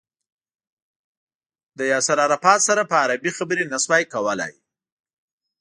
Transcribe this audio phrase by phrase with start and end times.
[1.77, 4.53] له ياسر عرفات سره په عربي خبرې نه شوای کولای.